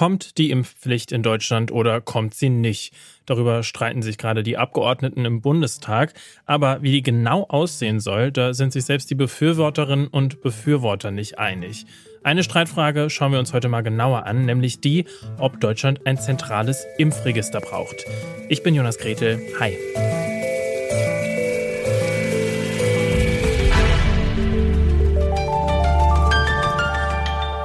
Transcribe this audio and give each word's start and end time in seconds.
Kommt 0.00 0.38
die 0.38 0.50
Impfpflicht 0.50 1.12
in 1.12 1.22
Deutschland 1.22 1.70
oder 1.70 2.00
kommt 2.00 2.32
sie 2.32 2.48
nicht? 2.48 2.94
Darüber 3.26 3.62
streiten 3.62 4.00
sich 4.00 4.16
gerade 4.16 4.42
die 4.42 4.56
Abgeordneten 4.56 5.26
im 5.26 5.42
Bundestag. 5.42 6.14
Aber 6.46 6.80
wie 6.80 6.90
die 6.90 7.02
genau 7.02 7.44
aussehen 7.44 8.00
soll, 8.00 8.32
da 8.32 8.54
sind 8.54 8.72
sich 8.72 8.86
selbst 8.86 9.10
die 9.10 9.14
Befürworterinnen 9.14 10.06
und 10.06 10.40
Befürworter 10.40 11.10
nicht 11.10 11.38
einig. 11.38 11.84
Eine 12.22 12.42
Streitfrage 12.44 13.10
schauen 13.10 13.32
wir 13.32 13.38
uns 13.40 13.52
heute 13.52 13.68
mal 13.68 13.82
genauer 13.82 14.24
an, 14.24 14.46
nämlich 14.46 14.80
die, 14.80 15.04
ob 15.36 15.60
Deutschland 15.60 16.06
ein 16.06 16.16
zentrales 16.16 16.86
Impfregister 16.96 17.60
braucht. 17.60 18.06
Ich 18.48 18.62
bin 18.62 18.74
Jonas 18.74 18.96
Gretel. 18.96 19.38
Hi. 19.60 19.76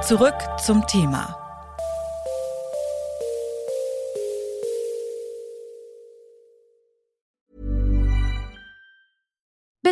Zurück 0.02 0.34
zum 0.62 0.86
Thema. 0.86 1.45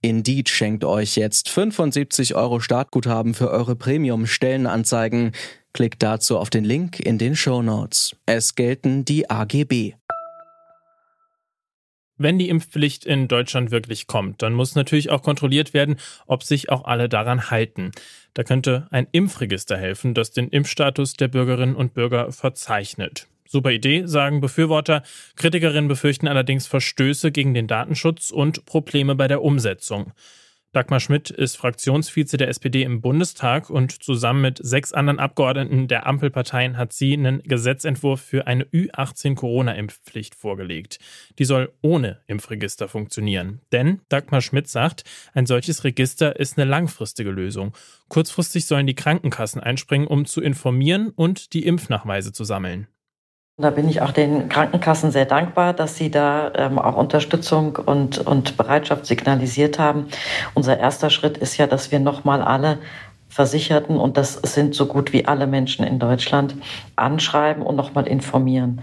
Indeed 0.00 0.48
schenkt 0.48 0.84
euch 0.84 1.16
jetzt 1.16 1.48
75 1.48 2.36
Euro 2.36 2.60
Startguthaben 2.60 3.34
für 3.34 3.50
eure 3.50 3.74
Premium-Stellenanzeigen. 3.74 5.32
Klickt 5.72 6.02
dazu 6.02 6.38
auf 6.38 6.50
den 6.50 6.64
Link 6.64 7.00
in 7.00 7.18
den 7.18 7.34
Show 7.34 7.62
Notes. 7.62 8.14
Es 8.24 8.54
gelten 8.54 9.04
die 9.04 9.28
AGB. 9.28 9.94
Wenn 12.16 12.38
die 12.38 12.48
Impfpflicht 12.48 13.04
in 13.04 13.28
Deutschland 13.28 13.70
wirklich 13.70 14.08
kommt, 14.08 14.42
dann 14.42 14.52
muss 14.52 14.74
natürlich 14.74 15.10
auch 15.10 15.22
kontrolliert 15.22 15.72
werden, 15.72 15.96
ob 16.26 16.42
sich 16.42 16.68
auch 16.68 16.84
alle 16.84 17.08
daran 17.08 17.50
halten. 17.50 17.92
Da 18.34 18.42
könnte 18.42 18.88
ein 18.90 19.06
Impfregister 19.12 19.76
helfen, 19.76 20.14
das 20.14 20.30
den 20.32 20.48
Impfstatus 20.48 21.14
der 21.14 21.28
Bürgerinnen 21.28 21.76
und 21.76 21.94
Bürger 21.94 22.32
verzeichnet. 22.32 23.28
Super 23.50 23.70
Idee, 23.70 24.02
sagen 24.04 24.42
Befürworter. 24.42 25.02
Kritikerinnen 25.36 25.88
befürchten 25.88 26.28
allerdings 26.28 26.66
Verstöße 26.66 27.32
gegen 27.32 27.54
den 27.54 27.66
Datenschutz 27.66 28.30
und 28.30 28.66
Probleme 28.66 29.14
bei 29.14 29.26
der 29.26 29.42
Umsetzung. 29.42 30.12
Dagmar 30.72 31.00
Schmidt 31.00 31.30
ist 31.30 31.56
Fraktionsvize 31.56 32.36
der 32.36 32.48
SPD 32.48 32.82
im 32.82 33.00
Bundestag 33.00 33.70
und 33.70 34.02
zusammen 34.02 34.42
mit 34.42 34.60
sechs 34.62 34.92
anderen 34.92 35.18
Abgeordneten 35.18 35.88
der 35.88 36.06
Ampelparteien 36.06 36.76
hat 36.76 36.92
sie 36.92 37.14
einen 37.14 37.42
Gesetzentwurf 37.42 38.20
für 38.20 38.46
eine 38.46 38.64
Ü18-Corona-Impfpflicht 38.64 40.34
vorgelegt. 40.34 40.98
Die 41.38 41.46
soll 41.46 41.72
ohne 41.80 42.20
Impfregister 42.26 42.86
funktionieren. 42.86 43.62
Denn, 43.72 44.02
Dagmar 44.10 44.42
Schmidt 44.42 44.68
sagt, 44.68 45.04
ein 45.32 45.46
solches 45.46 45.84
Register 45.84 46.38
ist 46.38 46.58
eine 46.58 46.68
langfristige 46.68 47.30
Lösung. 47.30 47.74
Kurzfristig 48.08 48.66
sollen 48.66 48.86
die 48.86 48.94
Krankenkassen 48.94 49.62
einspringen, 49.62 50.06
um 50.06 50.26
zu 50.26 50.42
informieren 50.42 51.12
und 51.16 51.54
die 51.54 51.64
Impfnachweise 51.64 52.34
zu 52.34 52.44
sammeln. 52.44 52.88
Da 53.60 53.70
bin 53.70 53.88
ich 53.88 54.02
auch 54.02 54.12
den 54.12 54.48
Krankenkassen 54.48 55.10
sehr 55.10 55.24
dankbar, 55.24 55.72
dass 55.72 55.96
sie 55.96 56.12
da 56.12 56.52
ähm, 56.54 56.78
auch 56.78 56.94
Unterstützung 56.94 57.74
und, 57.74 58.18
und 58.18 58.56
Bereitschaft 58.56 59.04
signalisiert 59.04 59.80
haben. 59.80 60.06
Unser 60.54 60.78
erster 60.78 61.10
Schritt 61.10 61.36
ist 61.38 61.56
ja, 61.56 61.66
dass 61.66 61.90
wir 61.90 61.98
nochmal 61.98 62.40
alle 62.40 62.78
Versicherten, 63.28 63.96
und 63.96 64.16
das 64.16 64.34
sind 64.34 64.76
so 64.76 64.86
gut 64.86 65.12
wie 65.12 65.26
alle 65.26 65.48
Menschen 65.48 65.84
in 65.84 65.98
Deutschland, 65.98 66.54
anschreiben 66.94 67.64
und 67.64 67.74
nochmal 67.74 68.06
informieren 68.06 68.80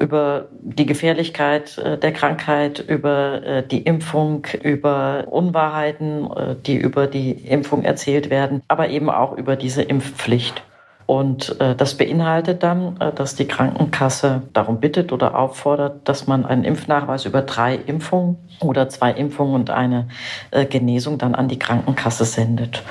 über 0.00 0.48
die 0.60 0.86
Gefährlichkeit 0.86 1.76
äh, 1.78 1.98
der 1.98 2.12
Krankheit, 2.12 2.78
über 2.78 3.42
äh, 3.42 3.66
die 3.66 3.82
Impfung, 3.82 4.46
über 4.62 5.24
Unwahrheiten, 5.28 6.30
äh, 6.30 6.54
die 6.64 6.76
über 6.76 7.08
die 7.08 7.32
Impfung 7.32 7.84
erzählt 7.84 8.30
werden, 8.30 8.62
aber 8.68 8.88
eben 8.88 9.10
auch 9.10 9.36
über 9.36 9.56
diese 9.56 9.82
Impfpflicht. 9.82 10.62
Und 11.06 11.60
äh, 11.60 11.76
das 11.76 11.96
beinhaltet 11.96 12.64
dann, 12.64 13.00
äh, 13.00 13.12
dass 13.12 13.36
die 13.36 13.46
Krankenkasse 13.46 14.42
darum 14.52 14.80
bittet 14.80 15.12
oder 15.12 15.38
auffordert, 15.38 16.08
dass 16.08 16.26
man 16.26 16.44
einen 16.44 16.64
Impfnachweis 16.64 17.24
über 17.24 17.42
drei 17.42 17.76
Impfungen 17.76 18.36
oder 18.60 18.88
zwei 18.88 19.12
Impfungen 19.12 19.54
und 19.54 19.70
eine 19.70 20.08
äh, 20.50 20.66
Genesung 20.66 21.18
dann 21.18 21.36
an 21.36 21.46
die 21.46 21.58
Krankenkasse 21.58 22.24
sendet. 22.24 22.82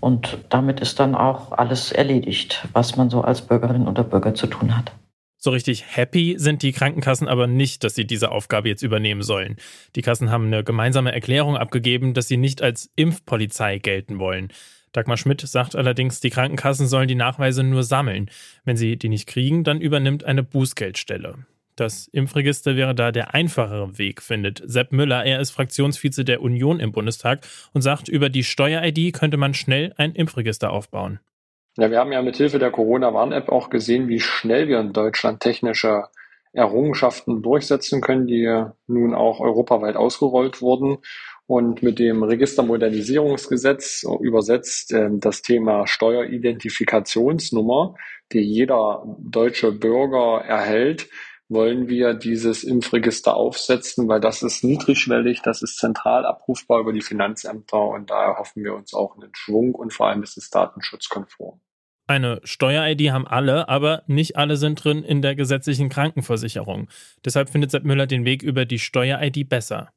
Und 0.00 0.38
damit 0.48 0.80
ist 0.80 0.98
dann 0.98 1.14
auch 1.14 1.52
alles 1.52 1.92
erledigt, 1.92 2.66
was 2.72 2.96
man 2.96 3.10
so 3.10 3.20
als 3.20 3.42
Bürgerin 3.42 3.86
oder 3.86 4.02
Bürger 4.02 4.34
zu 4.34 4.46
tun 4.46 4.76
hat. 4.76 4.92
So 5.40 5.50
richtig 5.50 5.84
happy 5.96 6.34
sind 6.36 6.62
die 6.62 6.72
Krankenkassen 6.72 7.28
aber 7.28 7.46
nicht, 7.46 7.84
dass 7.84 7.94
sie 7.94 8.06
diese 8.06 8.32
Aufgabe 8.32 8.68
jetzt 8.68 8.82
übernehmen 8.82 9.22
sollen. 9.22 9.56
Die 9.94 10.02
Kassen 10.02 10.32
haben 10.32 10.46
eine 10.46 10.64
gemeinsame 10.64 11.12
Erklärung 11.12 11.56
abgegeben, 11.56 12.12
dass 12.12 12.26
sie 12.26 12.36
nicht 12.36 12.60
als 12.60 12.90
Impfpolizei 12.96 13.78
gelten 13.78 14.18
wollen. 14.18 14.48
Dagmar 14.92 15.16
Schmidt 15.16 15.40
sagt 15.40 15.76
allerdings, 15.76 16.20
die 16.20 16.30
Krankenkassen 16.30 16.86
sollen 16.86 17.08
die 17.08 17.14
Nachweise 17.14 17.62
nur 17.62 17.82
sammeln. 17.82 18.30
Wenn 18.64 18.76
sie 18.76 18.96
die 18.96 19.08
nicht 19.08 19.26
kriegen, 19.26 19.64
dann 19.64 19.80
übernimmt 19.80 20.24
eine 20.24 20.42
Bußgeldstelle. 20.42 21.34
Das 21.76 22.08
Impfregister 22.08 22.74
wäre 22.74 22.94
da 22.94 23.12
der 23.12 23.34
einfachere 23.34 23.98
Weg, 23.98 24.20
findet 24.20 24.60
Sepp 24.64 24.90
Müller. 24.90 25.24
Er 25.24 25.38
ist 25.38 25.52
Fraktionsvize 25.52 26.24
der 26.24 26.42
Union 26.42 26.80
im 26.80 26.90
Bundestag 26.90 27.46
und 27.72 27.82
sagt, 27.82 28.08
über 28.08 28.30
die 28.30 28.42
Steuer-ID 28.42 29.12
könnte 29.12 29.36
man 29.36 29.54
schnell 29.54 29.94
ein 29.96 30.12
Impfregister 30.12 30.72
aufbauen. 30.72 31.20
Ja, 31.76 31.88
wir 31.92 32.00
haben 32.00 32.10
ja 32.10 32.20
mit 32.20 32.36
Hilfe 32.36 32.58
der 32.58 32.72
Corona-Warn-App 32.72 33.48
auch 33.48 33.70
gesehen, 33.70 34.08
wie 34.08 34.18
schnell 34.18 34.66
wir 34.66 34.80
in 34.80 34.92
Deutschland 34.92 35.38
technische 35.38 36.06
Errungenschaften 36.52 37.42
durchsetzen 37.42 38.00
können, 38.00 38.26
die 38.26 38.64
nun 38.88 39.14
auch 39.14 39.38
europaweit 39.38 39.94
ausgerollt 39.94 40.60
wurden 40.60 40.98
und 41.48 41.82
mit 41.82 41.98
dem 41.98 42.22
Registermodernisierungsgesetz 42.22 44.06
übersetzt 44.20 44.92
äh, 44.92 45.08
das 45.12 45.40
Thema 45.40 45.86
Steueridentifikationsnummer, 45.86 47.94
die 48.32 48.40
jeder 48.40 49.02
deutsche 49.18 49.72
Bürger 49.72 50.44
erhält, 50.44 51.08
wollen 51.48 51.88
wir 51.88 52.12
dieses 52.12 52.64
Impfregister 52.64 53.34
aufsetzen, 53.34 54.08
weil 54.08 54.20
das 54.20 54.42
ist 54.42 54.62
niedrigschwellig, 54.62 55.40
das 55.40 55.62
ist 55.62 55.78
zentral 55.78 56.26
abrufbar 56.26 56.80
über 56.80 56.92
die 56.92 57.00
Finanzämter 57.00 57.82
und 57.82 58.10
da 58.10 58.26
erhoffen 58.26 58.62
wir 58.62 58.74
uns 58.74 58.92
auch 58.92 59.16
einen 59.16 59.34
Schwung 59.34 59.74
und 59.74 59.94
vor 59.94 60.08
allem 60.08 60.22
ist 60.22 60.36
es 60.36 60.50
datenschutzkonform. 60.50 61.62
Eine 62.06 62.42
Steuer-ID 62.44 63.10
haben 63.10 63.26
alle, 63.26 63.70
aber 63.70 64.02
nicht 64.06 64.36
alle 64.36 64.58
sind 64.58 64.84
drin 64.84 65.02
in 65.02 65.22
der 65.22 65.34
gesetzlichen 65.34 65.88
Krankenversicherung. 65.88 66.90
Deshalb 67.24 67.48
findet 67.48 67.70
Sepp 67.70 67.84
Müller 67.84 68.06
den 68.06 68.26
Weg 68.26 68.42
über 68.42 68.66
die 68.66 68.78
Steuer-ID 68.78 69.48
besser. 69.48 69.92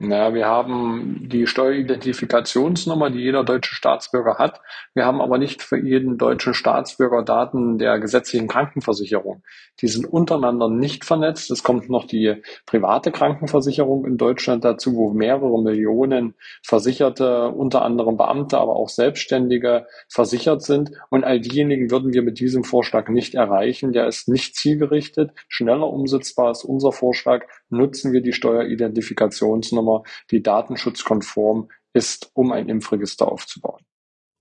Naja, 0.00 0.34
wir 0.34 0.46
haben 0.46 1.28
die 1.28 1.46
Steueridentifikationsnummer, 1.46 3.10
die 3.10 3.20
jeder 3.20 3.44
deutsche 3.44 3.76
Staatsbürger 3.76 4.38
hat. 4.38 4.60
Wir 4.92 5.06
haben 5.06 5.20
aber 5.20 5.38
nicht 5.38 5.62
für 5.62 5.78
jeden 5.78 6.18
deutschen 6.18 6.52
Staatsbürger 6.52 7.22
Daten 7.22 7.78
der 7.78 8.00
gesetzlichen 8.00 8.48
Krankenversicherung. 8.48 9.44
Die 9.80 9.86
sind 9.86 10.04
untereinander 10.04 10.68
nicht 10.68 11.04
vernetzt. 11.04 11.48
Es 11.52 11.62
kommt 11.62 11.90
noch 11.90 12.08
die 12.08 12.42
private 12.66 13.12
Krankenversicherung 13.12 14.04
in 14.04 14.16
Deutschland 14.16 14.64
dazu, 14.64 14.96
wo 14.96 15.10
mehrere 15.12 15.62
Millionen 15.62 16.34
Versicherte, 16.64 17.50
unter 17.50 17.82
anderem 17.82 18.16
Beamte, 18.16 18.58
aber 18.58 18.74
auch 18.74 18.88
Selbstständige 18.88 19.86
versichert 20.08 20.62
sind. 20.62 20.90
Und 21.08 21.22
all 21.22 21.38
diejenigen 21.38 21.92
würden 21.92 22.12
wir 22.12 22.22
mit 22.22 22.40
diesem 22.40 22.64
Vorschlag 22.64 23.08
nicht 23.10 23.36
erreichen. 23.36 23.92
Der 23.92 24.08
ist 24.08 24.26
nicht 24.26 24.56
zielgerichtet. 24.56 25.30
Schneller 25.46 25.88
umsetzbar 25.88 26.50
ist 26.50 26.64
unser 26.64 26.90
Vorschlag. 26.90 27.46
Nutzen 27.70 28.12
wir 28.12 28.20
die 28.20 28.32
Steueridentifikationsnummer 28.32 30.02
die 30.30 30.42
datenschutzkonform 30.42 31.70
ist, 31.92 32.30
um 32.34 32.52
ein 32.52 32.68
Impfregister 32.68 33.30
aufzubauen. 33.30 33.82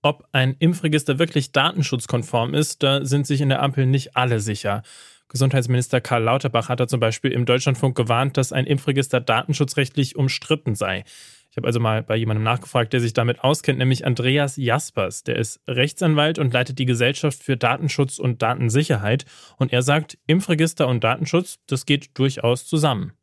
Ob 0.01 0.27
ein 0.33 0.55
Impfregister 0.59 1.17
wirklich 1.17 1.53
datenschutzkonform 1.53 2.53
ist, 2.53 2.83
da 2.83 3.05
sind 3.05 3.25
sich 3.25 3.39
in 3.39 3.49
der 3.49 3.61
Ampel 3.61 3.85
nicht 3.85 4.17
alle 4.17 4.39
sicher. 4.39 4.83
Gesundheitsminister 5.29 6.01
Karl 6.01 6.23
Lauterbach 6.23 6.67
hat 6.69 6.79
da 6.79 6.87
zum 6.87 6.99
Beispiel 6.99 7.31
im 7.31 7.45
Deutschlandfunk 7.45 7.95
gewarnt, 7.95 8.37
dass 8.37 8.51
ein 8.51 8.65
Impfregister 8.65 9.21
datenschutzrechtlich 9.21 10.15
umstritten 10.15 10.75
sei. 10.75 11.05
Ich 11.49 11.57
habe 11.57 11.67
also 11.67 11.79
mal 11.79 12.03
bei 12.03 12.15
jemandem 12.15 12.43
nachgefragt, 12.43 12.93
der 12.93 12.99
sich 12.99 13.13
damit 13.13 13.43
auskennt, 13.43 13.77
nämlich 13.77 14.05
Andreas 14.05 14.57
Jaspers. 14.57 15.23
Der 15.23 15.37
ist 15.37 15.61
Rechtsanwalt 15.67 16.37
und 16.37 16.51
leitet 16.51 16.79
die 16.79 16.85
Gesellschaft 16.85 17.41
für 17.41 17.55
Datenschutz 17.55 18.19
und 18.19 18.41
Datensicherheit. 18.41 19.25
Und 19.57 19.71
er 19.71 19.83
sagt, 19.83 20.17
Impfregister 20.27 20.87
und 20.87 21.03
Datenschutz, 21.03 21.59
das 21.67 21.85
geht 21.85 22.17
durchaus 22.17 22.65
zusammen. 22.65 23.13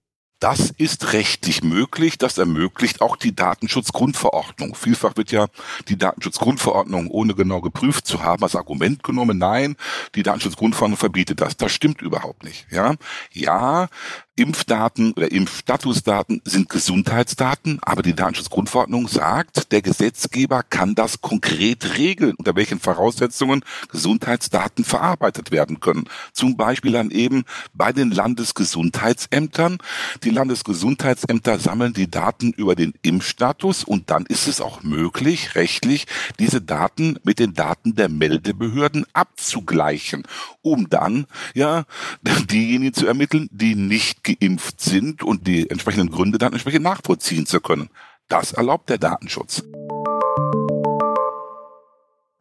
Das 0.40 0.70
ist 0.70 1.12
rechtlich 1.12 1.62
möglich. 1.62 2.16
Das 2.16 2.38
ermöglicht 2.38 3.02
auch 3.02 3.16
die 3.16 3.36
Datenschutzgrundverordnung. 3.36 4.74
Vielfach 4.74 5.14
wird 5.16 5.32
ja 5.32 5.48
die 5.88 5.98
Datenschutzgrundverordnung 5.98 7.08
ohne 7.08 7.34
genau 7.34 7.60
geprüft 7.60 8.06
zu 8.06 8.22
haben 8.22 8.42
als 8.42 8.56
Argument 8.56 9.02
genommen. 9.02 9.36
Nein, 9.36 9.76
die 10.14 10.22
Datenschutzgrundverordnung 10.22 10.96
verbietet 10.96 11.42
das. 11.42 11.58
Das 11.58 11.72
stimmt 11.72 12.00
überhaupt 12.00 12.42
nicht. 12.42 12.66
Ja, 12.70 12.94
ja 13.32 13.88
Impfdaten 14.40 15.12
oder 15.12 15.30
Impfstatusdaten 15.30 16.40
sind 16.46 16.70
Gesundheitsdaten, 16.70 17.78
aber 17.82 18.00
die 18.00 18.14
Datenschutzgrundverordnung 18.14 19.06
sagt, 19.06 19.70
der 19.70 19.82
Gesetzgeber 19.82 20.62
kann 20.62 20.94
das 20.94 21.20
konkret 21.20 21.98
regeln, 21.98 22.36
unter 22.36 22.56
welchen 22.56 22.80
Voraussetzungen 22.80 23.62
Gesundheitsdaten 23.92 24.86
verarbeitet 24.86 25.50
werden 25.50 25.80
können. 25.80 26.08
Zum 26.32 26.56
Beispiel 26.56 26.92
dann 26.92 27.10
eben 27.10 27.44
bei 27.74 27.92
den 27.92 28.12
Landesgesundheitsämtern. 28.12 29.76
Die 30.24 30.30
Landesgesundheitsämter 30.30 31.58
sammeln 31.58 31.92
die 31.92 32.10
Daten 32.10 32.54
über 32.54 32.74
den 32.74 32.94
Impfstatus 33.02 33.84
und 33.84 34.08
dann 34.08 34.24
ist 34.24 34.48
es 34.48 34.62
auch 34.62 34.82
möglich, 34.82 35.54
rechtlich 35.54 36.06
diese 36.38 36.62
Daten 36.62 37.18
mit 37.24 37.40
den 37.40 37.52
Daten 37.52 37.94
der 37.94 38.08
Meldebehörden 38.08 39.04
abzugleichen, 39.12 40.22
um 40.62 40.88
dann 40.88 41.26
ja 41.52 41.84
diejenigen 42.50 42.94
zu 42.94 43.06
ermitteln, 43.06 43.50
die 43.52 43.74
nicht 43.74 44.29
geimpft 44.38 44.80
sind 44.80 45.22
und 45.22 45.46
die 45.46 45.68
entsprechenden 45.70 46.10
Gründe 46.10 46.38
dann 46.38 46.52
entsprechend 46.52 46.82
nachvollziehen 46.82 47.46
zu 47.46 47.60
können. 47.60 47.90
Das 48.28 48.52
erlaubt 48.52 48.88
der 48.90 48.98
Datenschutz. 48.98 49.64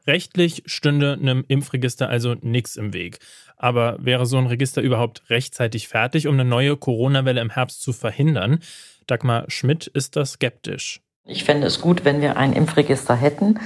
Rechtlich 0.08 0.64
stünde 0.66 1.14
einem 1.14 1.46
Impfregister 1.48 2.10
also 2.10 2.36
nichts 2.42 2.78
im 2.78 2.94
Weg. 2.94 3.20
Aber 3.58 3.98
wäre 4.00 4.26
so 4.26 4.38
ein 4.38 4.48
Register 4.48 4.82
überhaupt 4.82 5.30
rechtzeitig 5.30 5.88
fertig, 5.88 6.28
um 6.28 6.34
eine 6.34 6.46
neue 6.46 6.78
Corona-Welle 6.78 7.42
im 7.42 7.52
Herbst 7.52 7.82
zu 7.82 7.94
verhindern? 7.94 8.60
Dagmar 9.06 9.46
Schmidt 9.50 9.88
ist 9.88 10.16
da 10.16 10.26
skeptisch. 10.26 11.02
Ich 11.26 11.44
fände 11.44 11.68
es 11.68 11.80
gut, 11.80 12.06
wenn 12.06 12.22
wir 12.22 12.38
ein 12.38 12.54
Impfregister 12.54 13.16
hätten. 13.16 13.60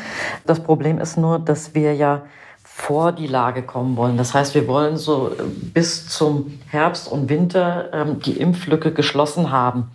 Das 0.46 0.62
Problem 0.62 1.00
ist 1.00 1.18
nur, 1.18 1.40
dass 1.40 1.76
wir 1.76 1.94
ja 1.94 2.26
vor 2.76 3.12
die 3.12 3.28
Lage 3.28 3.62
kommen 3.62 3.96
wollen. 3.98 4.18
Das 4.18 4.34
heißt, 4.34 4.56
wir 4.56 4.68
wollen 4.68 4.98
so 4.98 5.32
bis 5.74 6.10
zum 6.10 6.60
Herbst 6.68 7.10
und 7.10 7.30
Winter 7.30 7.90
ähm, 7.94 8.20
die 8.20 8.38
Impflücke 8.38 8.92
geschlossen 8.92 9.52
haben. 9.52 9.92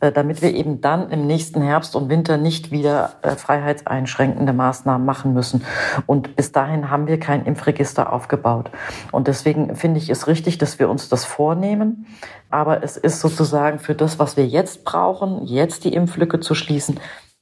Äh, 0.00 0.10
damit 0.10 0.42
wir 0.42 0.52
eben 0.52 0.80
dann 0.80 1.10
im 1.10 1.28
nächsten 1.28 1.62
Herbst 1.62 1.94
und 1.94 2.08
Winter 2.08 2.36
nicht 2.36 2.72
wieder 2.72 3.12
äh, 3.22 3.36
freiheitseinschränkende 3.36 4.52
Maßnahmen 4.52 5.06
machen 5.06 5.32
müssen. 5.32 5.62
Und 6.06 6.34
bis 6.34 6.50
dahin 6.50 6.90
haben 6.90 7.06
wir 7.06 7.20
kein 7.20 7.44
Impfregister 7.44 8.12
aufgebaut. 8.12 8.70
Und 9.12 9.28
deswegen 9.28 9.76
finde 9.76 9.98
ich 9.98 10.10
es 10.10 10.26
richtig, 10.26 10.58
dass 10.58 10.80
wir 10.80 10.88
uns 10.88 11.08
das 11.08 11.24
vornehmen. 11.24 12.06
Aber 12.50 12.82
es 12.82 12.96
ist 12.96 13.20
sozusagen 13.20 13.78
für 13.78 13.94
das, 13.94 14.18
was 14.18 14.36
wir 14.36 14.46
jetzt 14.46 14.84
brauchen, 14.84 15.46
jetzt 15.46 15.84
die 15.84 15.94
Impflücke 15.94 16.40
zu 16.40 16.56
schließen, 16.56 16.98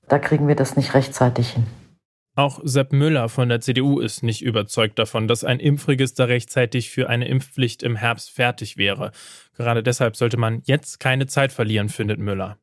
da 0.08 0.19
kriegen 0.19 0.46
wir 0.46 0.56
das 0.56 0.76
nicht 0.76 0.93
rechtzeitig 0.93 1.52
hin. 1.52 1.66
Auch 2.37 2.61
Sepp 2.62 2.93
Müller 2.93 3.29
von 3.29 3.49
der 3.49 3.61
CDU 3.61 3.99
ist 3.99 4.23
nicht 4.23 4.43
überzeugt 4.43 4.99
davon, 4.99 5.27
dass 5.27 5.44
ein 5.44 5.59
Impfregister 5.59 6.29
rechtzeitig 6.29 6.91
für 6.91 7.09
eine 7.09 7.29
Impfpflicht 7.29 7.82
im 7.82 7.97
Herbst 7.97 8.31
fertig 8.31 8.77
wäre. 8.77 9.11
Gerade 9.56 9.82
deshalb 9.82 10.17
sollte 10.17 10.37
man 10.37 10.62
jetzt 10.65 11.00
keine 11.00 11.27
Zeit 11.27 11.53
verlieren, 11.53 11.88
findet 11.88 12.19
Müller. 12.19 12.56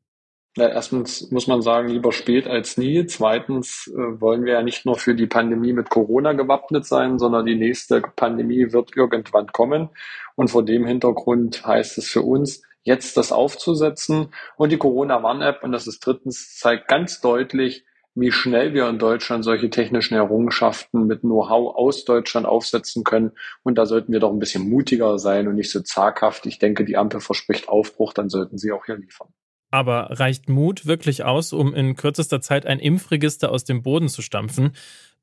Ja, 0.58 0.70
erstens 0.70 1.30
muss 1.30 1.46
man 1.46 1.62
sagen, 1.62 1.90
lieber 1.90 2.12
spät 2.12 2.48
als 2.48 2.78
nie. 2.78 3.06
Zweitens 3.06 3.94
äh, 3.94 4.20
wollen 4.20 4.44
wir 4.44 4.54
ja 4.54 4.64
nicht 4.64 4.88
nur 4.88 4.96
für 4.96 5.14
die 5.14 5.28
Pandemie 5.28 5.72
mit 5.72 5.92
Corona 5.92 6.34
gewappnet 6.34 6.84
sein, 6.84 7.20
sondern 7.20 7.46
die 7.46 7.56
nächste 7.56 8.02
Pandemie 8.02 8.72
wird 8.72 8.98
irgendwann 8.98 9.48
kommen. 9.48 9.90
Und 10.36 10.50
vor 10.50 10.66
dem 10.66 10.88
Hintergrund 10.88 11.64
heißt 11.64 12.00
es 12.00 12.08
für 12.10 12.24
uns, 12.24 12.64
jetzt 12.82 13.18
das 13.18 13.32
aufzusetzen. 13.32 14.34
Und 14.56 14.72
die 14.72 14.80
Corona-Warn-App, 14.80 15.64
und 15.64 15.74
das 15.74 15.86
ist 15.86 16.00
drittens, 16.00 16.58
zeigt 16.58 16.88
ganz 16.88 17.22
deutlich, 17.22 17.86
wie 18.20 18.32
schnell 18.32 18.74
wir 18.74 18.90
in 18.90 18.98
Deutschland 18.98 19.44
solche 19.44 19.70
technischen 19.70 20.16
Errungenschaften 20.16 21.06
mit 21.06 21.22
Know-how 21.22 21.76
aus 21.76 22.04
Deutschland 22.04 22.48
aufsetzen 22.48 23.04
können. 23.04 23.32
Und 23.64 23.78
da 23.78 23.86
sollten 23.86 24.12
wir 24.12 24.20
doch 24.20 24.32
ein 24.32 24.40
bisschen 24.40 24.68
mutiger 24.68 25.20
sein 25.20 25.48
und 25.48 25.56
nicht 25.56 25.72
so 25.72 25.82
zaghaft. 25.82 26.46
Ich 26.48 26.58
denke, 26.58 26.84
die 26.84 26.98
Ampel 26.98 27.22
verspricht 27.22 27.70
Aufbruch, 27.70 28.14
dann 28.14 28.30
sollten 28.30 28.58
sie 28.58 28.72
auch 28.72 28.86
hier 28.86 28.98
liefern. 28.98 29.28
Aber 29.70 30.08
reicht 30.12 30.50
Mut 30.50 30.86
wirklich 30.86 31.26
aus, 31.26 31.54
um 31.54 31.74
in 31.76 31.96
kürzester 31.96 32.42
Zeit 32.42 32.66
ein 32.66 32.80
Impfregister 32.80 33.52
aus 33.52 33.66
dem 33.66 33.84
Boden 33.84 34.10
zu 34.10 34.22
stampfen? 34.22 34.72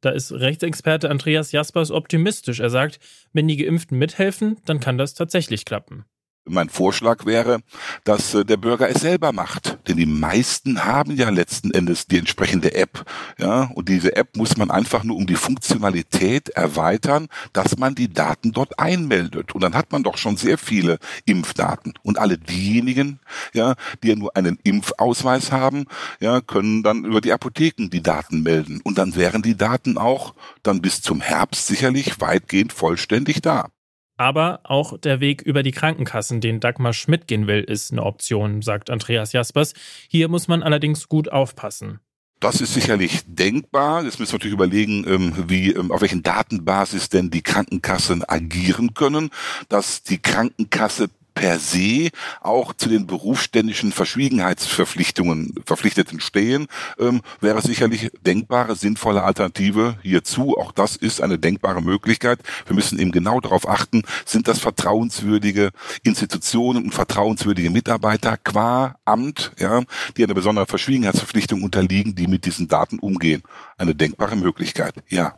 Da 0.00 0.10
ist 0.10 0.32
Rechtsexperte 0.32 1.10
Andreas 1.10 1.50
Jaspers 1.50 1.90
optimistisch. 1.90 2.60
Er 2.60 2.70
sagt, 2.70 3.00
wenn 3.32 3.48
die 3.48 3.56
Geimpften 3.56 3.98
mithelfen, 3.98 4.58
dann 4.66 4.80
kann 4.80 4.98
das 4.98 5.14
tatsächlich 5.14 5.64
klappen. 5.64 6.04
Mein 6.46 6.68
Vorschlag 6.68 7.24
wäre, 7.24 7.60
dass 8.04 8.34
äh, 8.34 8.44
der 8.44 8.58
Bürger 8.58 8.90
es 8.90 9.00
selber 9.00 9.32
macht, 9.32 9.78
denn 9.88 9.96
die 9.96 10.04
meisten 10.04 10.84
haben 10.84 11.16
ja 11.16 11.30
letzten 11.30 11.70
Endes 11.70 12.06
die 12.06 12.18
entsprechende 12.18 12.74
App, 12.74 13.04
ja, 13.38 13.70
und 13.74 13.88
diese 13.88 14.14
App 14.16 14.36
muss 14.36 14.58
man 14.58 14.70
einfach 14.70 15.04
nur 15.04 15.16
um 15.16 15.26
die 15.26 15.36
Funktionalität 15.36 16.50
erweitern, 16.50 17.28
dass 17.54 17.78
man 17.78 17.94
die 17.94 18.12
Daten 18.12 18.52
dort 18.52 18.78
einmeldet. 18.78 19.54
Und 19.54 19.62
dann 19.62 19.74
hat 19.74 19.90
man 19.90 20.02
doch 20.02 20.18
schon 20.18 20.36
sehr 20.36 20.58
viele 20.58 20.98
Impfdaten. 21.24 21.94
Und 22.02 22.18
alle 22.18 22.36
diejenigen, 22.36 23.20
ja, 23.54 23.74
die 24.02 24.08
ja 24.08 24.16
nur 24.16 24.36
einen 24.36 24.58
Impfausweis 24.64 25.50
haben, 25.50 25.86
ja, 26.20 26.42
können 26.42 26.82
dann 26.82 27.04
über 27.06 27.22
die 27.22 27.32
Apotheken 27.32 27.88
die 27.88 28.02
Daten 28.02 28.42
melden. 28.42 28.82
Und 28.84 28.98
dann 28.98 29.16
wären 29.16 29.40
die 29.40 29.56
Daten 29.56 29.96
auch 29.96 30.34
dann 30.62 30.82
bis 30.82 31.00
zum 31.00 31.22
Herbst 31.22 31.66
sicherlich 31.66 32.20
weitgehend 32.20 32.72
vollständig 32.72 33.40
da. 33.40 33.68
Aber 34.16 34.60
auch 34.62 34.96
der 34.98 35.20
Weg 35.20 35.42
über 35.42 35.62
die 35.62 35.72
Krankenkassen, 35.72 36.40
den 36.40 36.60
Dagmar 36.60 36.92
Schmidt 36.92 37.26
gehen 37.26 37.46
will, 37.46 37.60
ist 37.60 37.90
eine 37.90 38.04
Option, 38.04 38.62
sagt 38.62 38.90
Andreas 38.90 39.32
Jaspers. 39.32 39.74
Hier 40.08 40.28
muss 40.28 40.46
man 40.46 40.62
allerdings 40.62 41.08
gut 41.08 41.32
aufpassen. 41.32 42.00
Das 42.40 42.60
ist 42.60 42.74
sicherlich 42.74 43.22
denkbar. 43.26 44.04
Jetzt 44.04 44.20
müssen 44.20 44.32
wir 44.32 44.36
natürlich 44.36 44.54
überlegen, 44.54 45.04
ähm, 45.08 45.32
wie, 45.48 45.72
ähm, 45.72 45.90
auf 45.90 46.02
welchen 46.02 46.22
Datenbasis 46.22 47.08
denn 47.08 47.30
die 47.30 47.42
Krankenkassen 47.42 48.22
agieren 48.28 48.92
können, 48.94 49.30
dass 49.68 50.02
die 50.02 50.18
Krankenkasse 50.18 51.08
per 51.34 51.58
se 51.58 52.10
auch 52.40 52.72
zu 52.74 52.88
den 52.88 53.06
berufsständischen 53.06 53.92
Verschwiegenheitsverpflichtungen 53.92 55.54
Verpflichteten 55.66 56.20
stehen, 56.20 56.66
ähm, 56.98 57.22
wäre 57.40 57.60
sicherlich 57.62 58.10
denkbare, 58.24 58.76
sinnvolle 58.76 59.24
Alternative 59.24 59.96
hierzu. 60.02 60.56
Auch 60.56 60.72
das 60.72 60.96
ist 60.96 61.20
eine 61.20 61.38
denkbare 61.38 61.82
Möglichkeit. 61.82 62.38
Wir 62.66 62.74
müssen 62.74 62.98
eben 62.98 63.12
genau 63.12 63.40
darauf 63.40 63.68
achten, 63.68 64.02
sind 64.24 64.48
das 64.48 64.58
vertrauenswürdige 64.58 65.70
Institutionen 66.02 66.84
und 66.84 66.94
vertrauenswürdige 66.94 67.70
Mitarbeiter 67.70 68.36
qua 68.36 68.96
Amt, 69.04 69.52
ja, 69.58 69.82
die 70.16 70.24
einer 70.24 70.34
besonderen 70.34 70.68
Verschwiegenheitsverpflichtung 70.68 71.62
unterliegen, 71.62 72.14
die 72.14 72.26
mit 72.26 72.46
diesen 72.46 72.68
Daten 72.68 72.98
umgehen. 72.98 73.42
Eine 73.76 73.94
denkbare 73.94 74.36
Möglichkeit, 74.36 74.94
ja. 75.08 75.34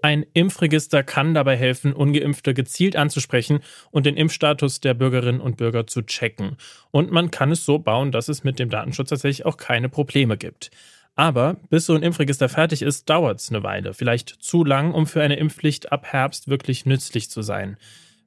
Ein 0.00 0.24
Impfregister 0.32 1.02
kann 1.02 1.34
dabei 1.34 1.56
helfen, 1.56 1.92
ungeimpfte 1.92 2.54
gezielt 2.54 2.94
anzusprechen 2.94 3.60
und 3.90 4.06
den 4.06 4.16
Impfstatus 4.16 4.80
der 4.80 4.94
Bürgerinnen 4.94 5.40
und 5.40 5.56
Bürger 5.56 5.88
zu 5.88 6.02
checken. 6.02 6.56
Und 6.92 7.10
man 7.10 7.32
kann 7.32 7.50
es 7.50 7.64
so 7.64 7.80
bauen, 7.80 8.12
dass 8.12 8.28
es 8.28 8.44
mit 8.44 8.60
dem 8.60 8.70
Datenschutz 8.70 9.08
tatsächlich 9.08 9.44
auch 9.44 9.56
keine 9.56 9.88
Probleme 9.88 10.36
gibt. 10.36 10.70
Aber 11.16 11.56
bis 11.68 11.86
so 11.86 11.94
ein 11.94 12.04
Impfregister 12.04 12.48
fertig 12.48 12.82
ist, 12.82 13.10
dauert 13.10 13.40
es 13.40 13.50
eine 13.50 13.64
Weile. 13.64 13.92
Vielleicht 13.92 14.28
zu 14.28 14.62
lang, 14.62 14.94
um 14.94 15.04
für 15.04 15.20
eine 15.20 15.34
Impfpflicht 15.34 15.90
ab 15.90 16.06
Herbst 16.06 16.46
wirklich 16.46 16.86
nützlich 16.86 17.28
zu 17.28 17.42
sein. 17.42 17.76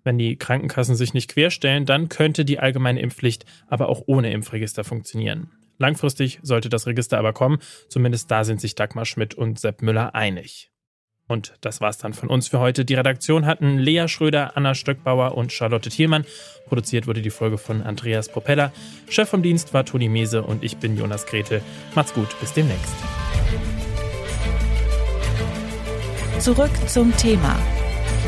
Wenn 0.04 0.18
die 0.18 0.36
Krankenkassen 0.36 0.96
sich 0.96 1.14
nicht 1.14 1.32
querstellen, 1.32 1.86
dann 1.86 2.10
könnte 2.10 2.44
die 2.44 2.60
allgemeine 2.60 3.00
Impfpflicht 3.00 3.46
aber 3.68 3.88
auch 3.88 4.02
ohne 4.08 4.34
Impfregister 4.34 4.84
funktionieren. 4.84 5.52
Langfristig 5.78 6.40
sollte 6.44 6.68
das 6.68 6.86
Register 6.86 7.18
aber 7.18 7.32
kommen, 7.32 7.60
zumindest 7.88 8.30
da 8.30 8.44
sind 8.44 8.60
sich 8.60 8.76
Dagmar 8.76 9.06
Schmidt 9.06 9.36
und 9.36 9.58
Sepp 9.58 9.82
Müller 9.82 10.14
einig. 10.14 10.70
Und 11.32 11.54
das 11.62 11.80
war's 11.80 11.98
dann 11.98 12.14
von 12.14 12.28
uns 12.28 12.50
für 12.50 12.60
heute. 12.60 12.84
Die 12.84 12.94
Redaktion 12.94 13.46
hatten 13.46 13.78
Lea 13.78 14.08
Schröder, 14.10 14.58
Anna 14.58 14.76
Stöckbauer 14.76 15.38
und 15.38 15.54
Charlotte 15.54 15.90
Thielmann. 15.90 16.26
Produziert 16.68 17.08
wurde 17.08 17.22
die 17.22 17.30
Folge 17.30 17.58
von 17.58 17.84
Andreas 17.84 18.28
Propeller. 18.28 18.74
Chef 19.10 19.30
vom 19.30 19.42
Dienst 19.42 19.74
war 19.74 19.86
Toni 19.86 20.10
Mese 20.10 20.42
und 20.42 20.62
ich 20.62 20.78
bin 20.78 20.98
Jonas 20.98 21.26
Gretel. 21.26 21.62
Macht's 21.96 22.14
gut, 22.14 22.28
bis 22.42 22.52
demnächst. 22.52 22.94
Zurück 26.40 26.72
zum 26.88 27.16
Thema 27.16 27.58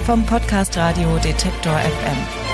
vom 0.06 0.26
Podcast 0.26 0.78
Radio 0.78 1.18
Detektor 1.18 1.78
FM. 1.78 2.53